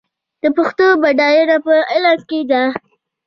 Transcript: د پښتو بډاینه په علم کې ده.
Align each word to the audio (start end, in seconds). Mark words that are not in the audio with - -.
د 0.41 0.43
پښتو 0.57 0.87
بډاینه 1.01 1.57
په 1.65 1.75
علم 1.91 2.19
کې 2.29 2.39
ده. 2.49 2.63